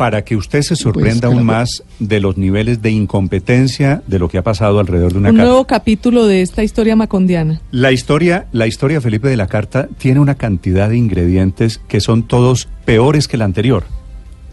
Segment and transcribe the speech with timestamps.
[0.00, 4.38] para que usted se sorprenda aún más de los niveles de incompetencia de lo que
[4.38, 5.50] ha pasado alrededor de una Un carta.
[5.50, 7.60] nuevo capítulo de esta historia macondiana.
[7.70, 12.22] La historia, la historia, Felipe, de la carta tiene una cantidad de ingredientes que son
[12.22, 13.84] todos peores que la anterior.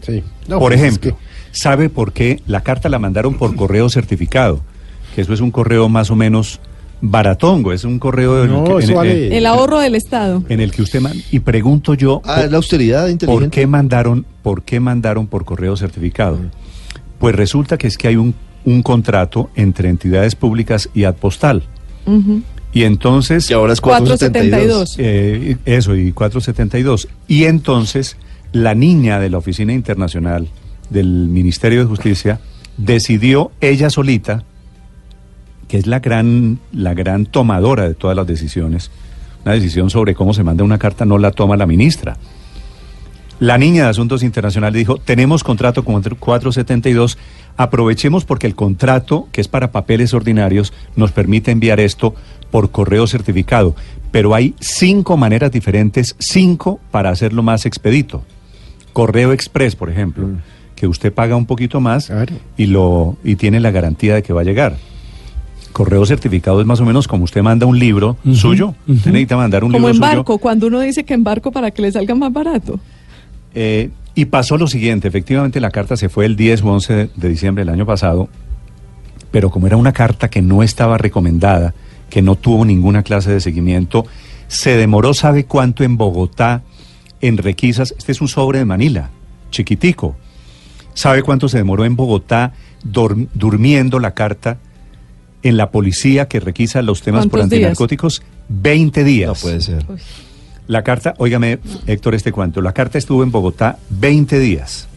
[0.02, 0.22] Sí.
[0.46, 1.16] por pues es ejemplo,
[1.50, 4.60] ¿sabe por qué la carta la mandaron por correo certificado?
[5.14, 6.60] Que eso es un correo más o menos
[7.00, 9.94] baratongo, es un correo en, No, el, que, eso en- vale- en- El ahorro del
[9.94, 10.42] Estado.
[10.48, 14.26] en el que usted man- y pregunto yo Ah, es la austeridad ¿Por qué mandaron,
[14.42, 16.38] por qué mandaron por correo certificado?
[17.18, 21.62] Pues resulta que es que hay un, un contrato entre entidades públicas y Adpostal.
[22.06, 22.42] Ujú.
[22.72, 24.94] Y entonces, Y ahora es 472.
[24.96, 24.96] 472.
[24.98, 27.08] eh, eso, y 472.
[27.26, 28.16] Y entonces,
[28.52, 30.48] la niña de la Oficina Internacional
[30.90, 32.40] del Ministerio de Justicia
[32.76, 34.44] decidió ella solita,
[35.68, 38.90] que es la gran, la gran tomadora de todas las decisiones,
[39.44, 42.16] una decisión sobre cómo se manda una carta no la toma la ministra.
[43.40, 47.18] La niña de Asuntos Internacionales dijo, tenemos contrato con 472,
[47.56, 52.14] aprovechemos porque el contrato, que es para papeles ordinarios, nos permite enviar esto
[52.50, 53.76] por correo certificado.
[54.10, 58.24] Pero hay cinco maneras diferentes, cinco para hacerlo más expedito.
[58.92, 60.28] Correo Express, por ejemplo,
[60.74, 62.34] que usted paga un poquito más Claro.
[62.56, 64.76] y, lo, y tiene la garantía de que va a llegar.
[65.78, 68.74] Correo certificado es más o menos como usted manda un libro suyo.
[68.88, 70.16] Usted necesita mandar un Como libro en suyo.
[70.16, 72.80] barco, cuando uno dice que en barco para que le salga más barato.
[73.54, 77.28] Eh, y pasó lo siguiente, efectivamente la carta se fue el 10 o 11 de
[77.28, 78.28] diciembre del año pasado,
[79.30, 81.74] pero como era una carta que no estaba recomendada,
[82.10, 84.04] que no tuvo ninguna clase de seguimiento,
[84.48, 86.62] se demoró, ¿sabe cuánto en Bogotá,
[87.20, 87.94] en requisas?
[87.96, 89.10] Este es un sobre de Manila,
[89.52, 90.16] chiquitico.
[90.94, 94.58] ¿Sabe cuánto se demoró en Bogotá durmiendo la carta
[95.42, 97.58] en la policía que requisa los temas por ¿Cuántos días?
[97.68, 98.22] antinarcóticos?
[98.48, 99.28] 20 días.
[99.28, 99.84] No puede ser.
[100.66, 102.60] La carta, óigame, Héctor, este cuento.
[102.60, 104.88] La carta estuvo en Bogotá 20 días.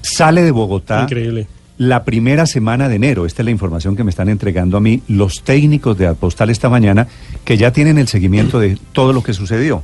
[0.00, 1.46] Sale de Bogotá Increíble.
[1.78, 3.26] la primera semana de enero.
[3.26, 6.68] Esta es la información que me están entregando a mí los técnicos de Apostal esta
[6.68, 7.06] mañana,
[7.44, 9.82] que ya tienen el seguimiento de todo lo que sucedió.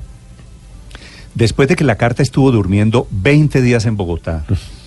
[1.34, 4.44] Después de que la carta estuvo durmiendo 20 días en Bogotá,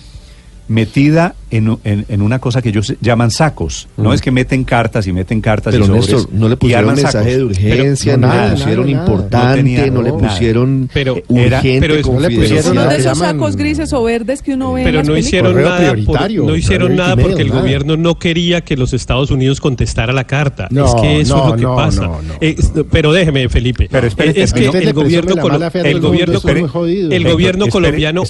[0.68, 3.88] metida en, en- en una cosa que ellos llaman sacos.
[3.98, 6.86] No es que meten cartas y meten cartas Pero y sobres Néstor, no le pusieron
[6.94, 7.26] mensaje sacos.
[7.36, 9.12] de urgencia, Pero- no, no, nada, le pusieron nada, nada.
[9.12, 12.30] importante, No tenía- no, le no, pusieron Pero eh, era- urgente, pero es- no le
[12.30, 15.16] pusieron nada de esos sacos grises o verdes que uno ve en Pero las no
[15.18, 17.60] hicieron nada, por- prioritario, no hicieron nada email, porque el nada.
[17.60, 20.68] gobierno no quería que los Estados Unidos contestara la carta.
[20.70, 22.00] No, es que eso no, es lo que no, pasa.
[22.02, 22.34] no, no.
[22.40, 22.56] Eh,
[22.90, 23.88] pero déjeme, Felipe.
[23.90, 24.14] Pero es
[24.54, 28.22] que el gobierno, el gobierno, colombiano,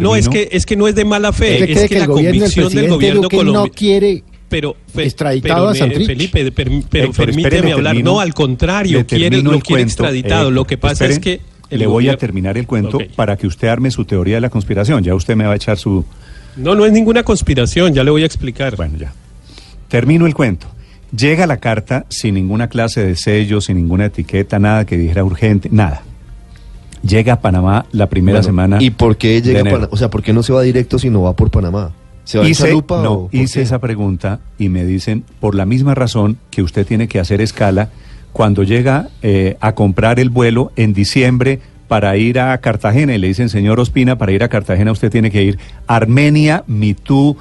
[0.00, 1.98] no es que es que no es de mala fe, ¿Usted es cree que, que
[1.98, 5.68] la el gobierno del convicción del presidente gobierno Duque no colombiano quiere pero fe- extraditado
[5.68, 6.06] a Santrich?
[6.06, 7.92] Felipe, per- pero Héctor, permíteme espere, hablar.
[7.94, 8.12] termino.
[8.12, 9.82] no, al contrario, quiere, lo el quiere cuento.
[9.88, 10.48] extraditado.
[10.48, 11.18] Eh, lo que pasa espere, es
[11.70, 14.50] que le voy a terminar el cuento para que usted arme su teoría de la
[14.50, 15.02] conspiración.
[15.02, 16.04] Ya usted me va a echar su...
[16.56, 18.76] No, no es ninguna conspiración, ya le voy a explicar.
[18.76, 19.12] Bueno, ya.
[19.88, 20.66] Termino el cuento.
[21.16, 25.68] Llega la carta sin ninguna clase de sello, sin ninguna etiqueta, nada que dijera urgente,
[25.72, 26.02] nada.
[27.02, 28.78] Llega a Panamá la primera Bueno, semana.
[28.80, 29.64] ¿Y por qué llega a.
[29.64, 29.88] Panamá?
[29.90, 31.92] O sea, ¿por qué no se va directo si no va por Panamá?
[32.24, 33.62] ¿Se va en Hice, chalupa no, o hice qué?
[33.62, 37.90] esa pregunta y me dicen, por la misma razón que usted tiene que hacer escala
[38.32, 43.26] cuando llega eh, a comprar el vuelo en diciembre para ir a Cartagena y le
[43.26, 47.36] dicen, señor Ospina, para ir a Cartagena usted tiene que ir Armenia, Mitú,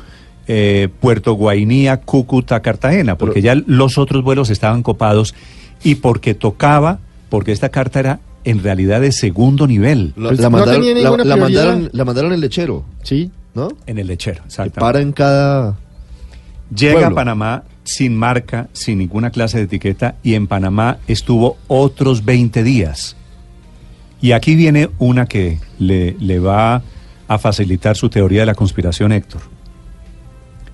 [0.48, 5.36] eh, Puerto Guainía, Cúcuta, Cartagena, porque ya los otros vuelos estaban copados
[5.84, 7.00] y porque tocaba,
[7.30, 10.94] porque esta carta era en realidad de segundo nivel La, Pues la no mandaron, tenía
[10.96, 13.32] la, ninguna la mandaron, la mandaron el lechero, Sí.
[13.54, 13.70] ¿no?
[13.86, 14.42] en el lechero.
[14.46, 14.80] Exactamente.
[14.80, 15.78] para en cada...
[16.76, 17.08] Llega Pueblo.
[17.10, 22.64] a Panamá sin marca, sin ninguna clase de etiqueta, y en Panamá estuvo otros 20
[22.64, 23.18] días.
[24.22, 26.82] Y aquí viene una que le, le va
[27.28, 29.42] a facilitar su teoría de la conspiración, Héctor.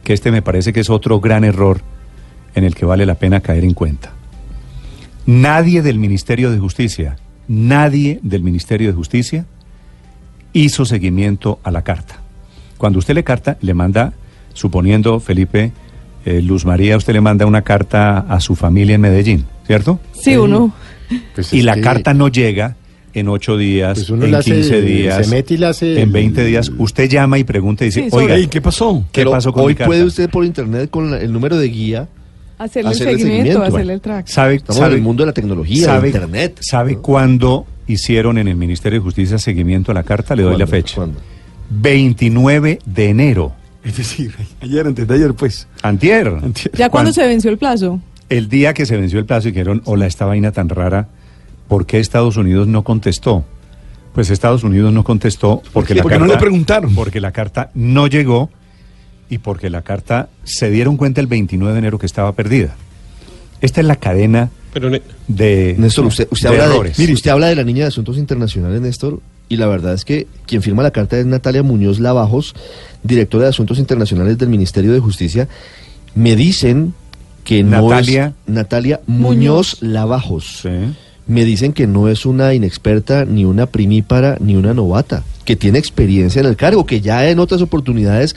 [0.03, 1.81] Que este me parece que es otro gran error
[2.55, 4.11] en el que vale la pena caer en cuenta.
[5.25, 7.17] Nadie del Ministerio de Justicia,
[7.47, 9.45] nadie del Ministerio de Justicia
[10.53, 12.19] hizo seguimiento a la carta.
[12.77, 14.13] Cuando usted le carta, le manda,
[14.53, 15.71] suponiendo, Felipe,
[16.25, 19.99] eh, Luz María, usted le manda una carta a su familia en Medellín, ¿cierto?
[20.13, 20.73] Sí, uno.
[21.35, 22.75] Pues Y la que- carta no llega
[23.13, 26.09] en ocho días, Pues uno en hace- 15 días, se mete y hace en el-
[26.11, 26.71] 20 días.
[26.77, 29.05] Usted llama y pregunta y dice, Sí, oiga, ¿qué pasó?
[29.11, 29.87] ¿Qué Pero pasó con hoy mi carta?
[29.87, 32.07] puede usted por internet con la- el número de guía.
[32.57, 33.63] Hacerle el seguimiento, seguimiento.
[33.63, 34.27] hacerle el track.
[34.27, 36.57] ¿Sabe, Estamos sabe- en el mundo de la tecnología, sabe, de internet.
[36.61, 37.01] ¿Sabe ¿no?
[37.01, 40.35] cuándo hicieron en el Ministerio de Justicia seguimiento a la carta?
[40.35, 40.71] Le doy la ¿Cuándo?
[40.71, 40.95] fecha.
[40.95, 41.19] ¿Cuándo?
[41.69, 43.53] 29 de enero.
[43.83, 45.67] Es decir, ayer, antes de ayer, pues.
[45.81, 46.25] Antier.
[46.73, 47.99] ¿Ya cuando Cuando- se venció el plazo?
[48.29, 51.07] El día que se venció el plazo y dijeron, hola, esta vaina tan rara,
[51.69, 53.45] ¿por qué Estados Unidos no contestó?
[54.13, 56.93] Pues Estados Unidos no contestó porque, Sí, la porque no carta, le preguntaron.
[56.95, 58.49] Porque la carta no llegó
[59.29, 62.75] y porque la carta se dieron cuenta el 29 de enero que estaba perdida.
[63.61, 66.99] Esta es la cadena Pero ne- de, Néstor, usted, usted de habla de, errores.
[66.99, 69.19] mire, usted habla de la niña de Asuntos Internacionales, Néstor,
[69.49, 72.53] y la verdad es que quien firma la carta es Natalia Muñoz Lavajos,
[73.03, 75.47] directora de Asuntos Internacionales del Ministerio de Justicia.
[76.15, 76.93] Me dicen
[77.43, 79.77] que no Natalia- es Natalia Muñoz, Muñoz.
[79.81, 80.59] Lavajos.
[80.63, 80.69] Sí.
[81.27, 85.79] Me dicen que no es una inexperta, ni una primípara, ni una novata, que tiene
[85.79, 88.35] experiencia en el cargo, que ya en otras oportunidades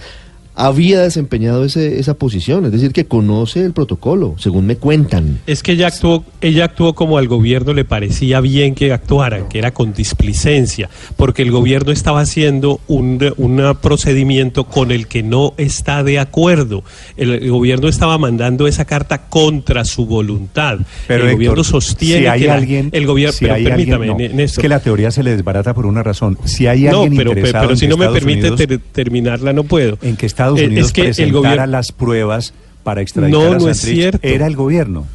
[0.67, 5.41] había desempeñado ese, esa posición, es decir, que conoce el protocolo, según me cuentan.
[5.47, 9.59] Es que ella actuó, ella actuó como al gobierno le parecía bien que actuara, que
[9.59, 15.55] era con displicencia, porque el gobierno estaba haciendo un, un procedimiento con el que no
[15.57, 16.85] está de acuerdo.
[17.17, 20.79] El, el gobierno estaba mandando esa carta contra su voluntad.
[21.06, 23.65] Pero el Héctor, gobierno sostiene si hay que la- alguien, el gobierno, si pero hay
[23.65, 26.39] permítame, alguien- no, es que la teoría se le desbarata por una razón.
[26.45, 28.79] Si hay no, alguien pero, pero, interesado pero en si que no me permite ter-
[28.93, 29.99] terminarla, no puedo.
[30.03, 33.58] en que Estados Eh, Unidos es que el gobierno las pruebas para extraditar No, a
[33.58, 34.19] no es cierto.
[34.23, 35.06] era el gobierno.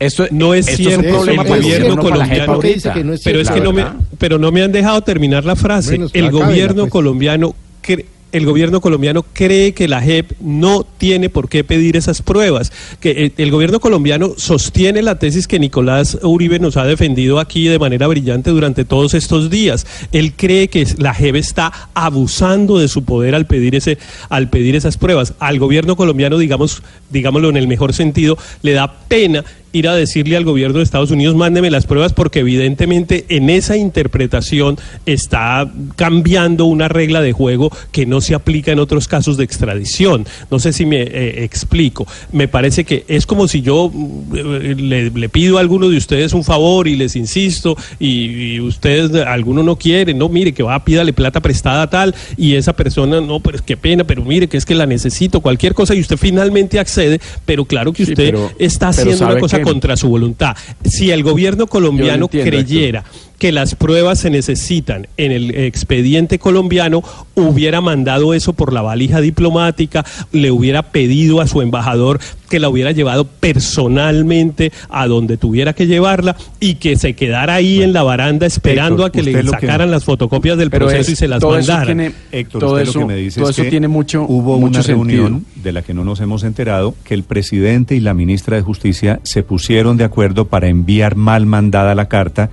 [0.00, 2.60] Esto, No es esto cierto, un problema el gobierno colombiano.
[2.60, 3.84] JEP, dice que no es pero es que la no me,
[4.18, 5.96] pero no me han dejado terminar la frase.
[5.96, 6.92] Bueno, el gobierno pues.
[6.92, 7.54] colombiano
[7.84, 12.72] cre- el gobierno colombiano cree que la JEP no tiene por qué pedir esas pruebas.
[13.00, 17.68] Que eh, el gobierno colombiano sostiene la tesis que Nicolás Uribe nos ha defendido aquí
[17.68, 19.86] de manera brillante durante todos estos días.
[20.12, 23.98] Él cree que la JEP está abusando de su poder al pedir ese,
[24.28, 25.34] al pedir esas pruebas.
[25.38, 30.36] Al gobierno colombiano, digamos, digámoslo en el mejor sentido, le da pena ir a decirle
[30.36, 36.64] al gobierno de Estados Unidos, mándeme las pruebas, porque evidentemente en esa interpretación está cambiando
[36.64, 40.26] una regla de juego que no se aplica en otros casos de extradición.
[40.50, 42.06] No sé si me eh, explico.
[42.32, 43.92] Me parece que es como si yo
[44.34, 48.60] eh, le, le pido a alguno de ustedes un favor y les insisto, y, y
[48.60, 52.72] ustedes, alguno no quiere, no, mire, que va, pídale plata prestada a tal, y esa
[52.74, 56.00] persona, no, pero qué pena, pero mire, que es que la necesito, cualquier cosa, y
[56.00, 59.57] usted finalmente accede, pero claro que Sí, usted pero- está pero haciendo una ¿sabe cosa
[59.62, 60.56] contra su voluntad.
[60.84, 63.04] Si el gobierno colombiano entiendo, creyera
[63.38, 67.02] que las pruebas se necesitan en el expediente colombiano,
[67.36, 72.18] hubiera mandado eso por la valija diplomática, le hubiera pedido a su embajador
[72.50, 77.82] que la hubiera llevado personalmente a donde tuviera que llevarla y que se quedara ahí
[77.82, 81.02] en la baranda esperando Héctor, a que le que- sacaran las fotocopias del Pero proceso
[81.02, 81.96] es- y se las todo eso mandaran.
[81.98, 84.22] tiene- Héctor, todo usted eso, lo que me dice todo es eso que tiene mucho,
[84.22, 85.24] hubo mucho una sentido.
[85.24, 88.62] reunión de la que no nos hemos enterado que el presidente y la ministra de
[88.62, 92.50] Justicia se pusieron de acuerdo para enviar mal mandada la carta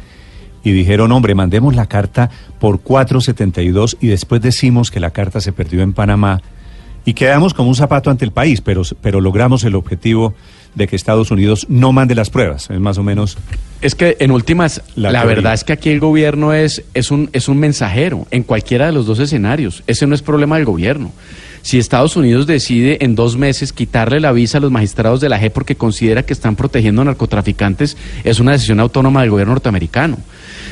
[0.65, 2.29] y dijeron, hombre, mandemos la carta
[2.59, 6.41] por 472 y después decimos que la carta se perdió en Panamá
[7.05, 10.33] y quedamos como un zapato ante el país, pero, pero logramos el objetivo
[10.73, 12.69] de que Estados Unidos no mande las pruebas.
[12.69, 13.37] Es más o menos
[13.81, 17.47] Es que en últimas, La verdad es que aquí el gobierno es, es, un, es
[17.47, 19.83] un mensajero en cualquiera de los dos escenarios.
[19.85, 21.11] Ese no es problema del gobierno.
[21.61, 25.39] Si Estados Unidos decide en dos meses quitarle la visa a los magistrados de la
[25.39, 30.17] JEP porque considera que están protegiendo a narcotraficantes, es una decisión autónoma del gobierno norteamericano.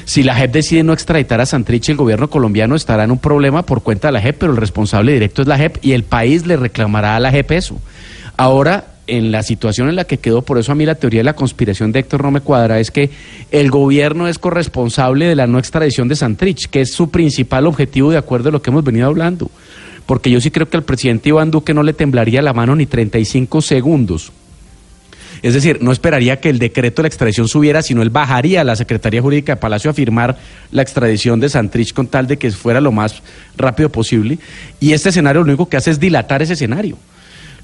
[0.05, 3.63] Si la JEP decide no extraditar a Santrich, el gobierno colombiano estará en un problema
[3.63, 6.45] por cuenta de la JEP, pero el responsable directo es la JEP y el país
[6.45, 7.79] le reclamará a la JEP eso.
[8.35, 11.25] Ahora, en la situación en la que quedó, por eso a mí la teoría de
[11.25, 13.09] la conspiración de Héctor no me cuadra, es que
[13.51, 18.11] el gobierno es corresponsable de la no extradición de Santrich, que es su principal objetivo
[18.11, 19.49] de acuerdo a lo que hemos venido hablando.
[20.05, 22.85] Porque yo sí creo que al presidente Iván Duque no le temblaría la mano ni
[22.85, 24.31] 35 segundos.
[25.43, 28.63] Es decir, no esperaría que el decreto de la extradición subiera, sino él bajaría a
[28.63, 30.37] la Secretaría Jurídica de Palacio a firmar
[30.71, 33.21] la extradición de Santrich con tal de que fuera lo más
[33.57, 34.39] rápido posible.
[34.79, 36.97] Y este escenario lo único que hace es dilatar ese escenario.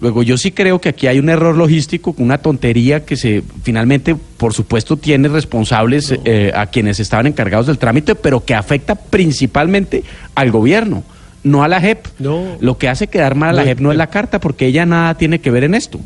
[0.02, 4.16] Luego, yo sí creo que aquí hay un error logístico, una tontería que se finalmente,
[4.16, 10.04] por supuesto, tiene responsables eh, a quienes estaban encargados del trámite, pero que afecta principalmente
[10.36, 11.04] al gobierno,
[11.44, 12.08] no a la JEP.
[12.20, 12.58] No.
[12.60, 14.86] Lo que hace quedar mal a la No, JEP no es la carta, porque ella
[14.86, 16.00] nada tiene que ver en esto.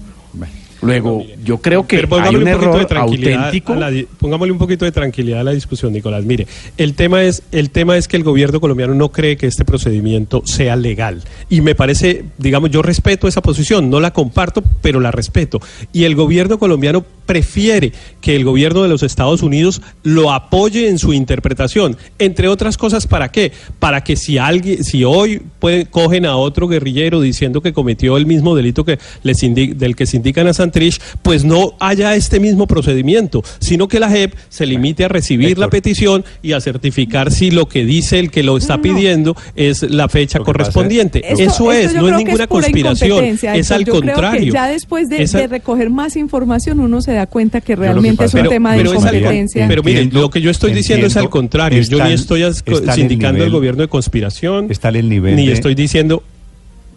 [0.84, 3.74] Luego, yo creo que Pero hay un poquito de error tranquilidad auténtico.
[3.74, 6.24] a la di- pongámosle un poquito de tranquilidad a la discusión, Nicolás.
[6.25, 6.48] Mire,
[6.78, 10.42] el tema es el tema es que el gobierno colombiano no cree que este procedimiento
[10.46, 15.12] sea legal y me parece, digamos, yo respeto esa posición, no la comparto, pero la
[15.12, 15.60] respeto.
[15.92, 21.00] Y el gobierno colombiano prefiere que el gobierno de los Estados Unidos lo apoye en
[21.00, 23.52] su interpretación, entre otras cosas, ¿para qué?
[23.80, 28.25] Para que si alguien, si hoy pueden, cogen a otro guerrillero diciendo que cometió el
[28.25, 32.15] mismo delito que les indi- del que se indican a Santrich, Santrich, pues no haya
[32.15, 36.62] este mismo procedimiento, sino que la JEP se limite a recibir la petición y a
[36.62, 41.22] certificar si lo que dice el que lo está pidiendo es la fecha correspondiente.
[41.42, 44.53] Eso es, no es ninguna conspiración, es al Yo creo que contrario.
[44.53, 48.25] ya después de, Esa- de recoger más información uno se da cuenta que que realmente
[48.25, 49.68] es un Pero- tema de pero es al- incompetencia.
[49.70, 51.82] Pero mire, Entiendo- lo que yo estoy diciendo es al contrario.
[51.82, 55.48] Yo ni el- estoy el sindicando al nivel- gobierno de conspiración, Está el nivel ni
[55.48, 56.22] de- estoy diciendo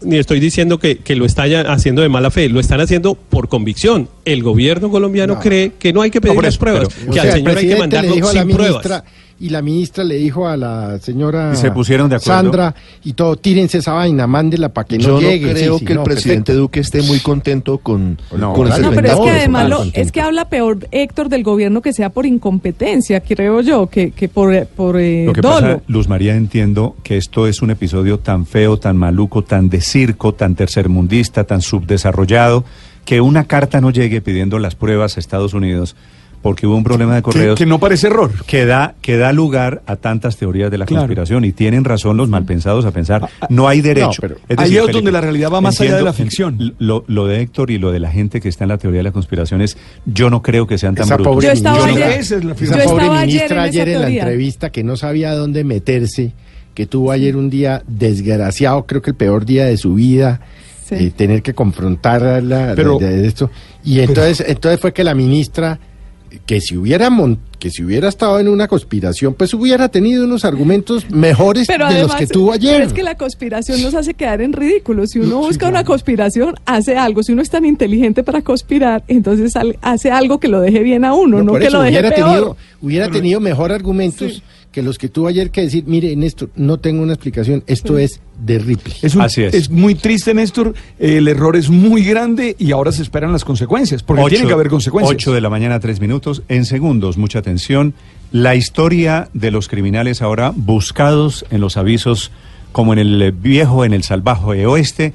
[0.03, 3.49] ni estoy diciendo que, que lo están haciendo de mala fe, lo están haciendo por
[3.49, 4.09] convicción.
[4.25, 5.41] El gobierno colombiano No.
[5.41, 8.12] cree que no hay que pedir las pruebas, pero- que al señor hay que mandarlo
[8.15, 9.03] sin ministra pruebas.
[9.38, 12.40] Y la ministra le dijo a la señora Y se pusieron de acuerdo.
[12.43, 12.75] Sandra
[13.05, 15.52] y todo, tírense esa vaina, mándela para que no Yo no llegue.
[15.52, 16.61] creo Sí, sí, que el no, presidente perfecto.
[16.62, 20.21] Duque esté muy contento con, No, con No, pero es que además lo- es que
[20.21, 24.99] habla peor Héctor del gobierno que sea por incompetencia, creo yo, que, que por, por
[24.99, 25.55] eh, Lo que dolo.
[25.76, 29.81] pasa, Luz María, entiendo que esto es un episodio tan feo, tan maluco, tan de
[29.81, 32.64] circo, tan tercermundista, tan subdesarrollado,
[33.05, 35.95] que una carta no llegue pidiendo las pruebas a Estados Unidos
[36.43, 38.31] porque hubo un problema de Que, correos que no parece error.
[38.47, 41.02] que da, que da lugar a tantas teorías de la Claro.
[41.02, 44.09] conspiración y tienen razón los malpensados a pensar, no hay derecho.
[44.09, 46.75] no, pero Es ahí es donde la realidad va más allá de la ficción.
[46.78, 49.05] Lo, lo de Héctor y lo de la gente que está en la teoría de
[49.05, 51.33] la conspiración es, yo no creo que sean tan Esa brutos.
[51.35, 53.62] pobre Yo estaba ministra, ayer- Esa es la esa yo pobre estaba ayer ministra en
[53.69, 56.33] ayer en la entrevista que no sabía dónde meterse,
[56.75, 60.40] que tuvo ayer un día desgraciado, creo que el peor día de su vida,
[60.88, 60.95] Sí.
[60.95, 63.50] eh, tener que confrontarla Pero- de, de esto.
[63.85, 65.78] Y entonces, entonces fue que la ministra,
[66.45, 70.45] que si hubiera mon- que si hubiera estado en una conspiración, pues hubiera tenido unos
[70.45, 72.75] argumentos mejores Pero de además, los que tuvo ayer.
[72.75, 75.07] pero es que la conspiración nos hace quedar en ridículo.
[75.07, 77.23] Si uno busca una conspiración, hace algo.
[77.23, 81.14] Si uno es tan inteligente para conspirar, entonces hace algo que lo deje bien a
[81.14, 82.28] uno, no, que eso, lo deje hubiera peor.
[82.28, 84.43] tenido, hubiera tenido mejor argumentos
[84.76, 88.21] que los que tuvo ayer que decir, mire, Néstor, no tengo una explicación, esto es
[88.38, 88.95] de Ripley.
[89.00, 89.54] Es, un- Así es.
[89.54, 90.75] es muy triste, Néstor.
[90.99, 94.52] El error es muy grande y ahora se esperan las consecuencias, porque Ocho- tiene que
[94.52, 95.14] haber consecuencias.
[95.16, 96.42] 8 de la mañana, 3 minutos.
[96.49, 97.95] En segundos, mucha atención.
[98.33, 102.30] La historia de los criminales ahora buscados en los avisos,
[102.73, 105.14] como en el viejo, en el salvaje oeste,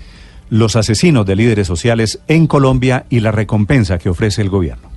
[0.50, 4.90] los asesinos de líderes sociales en Colombia y la recompensa que ofrece el gobierno.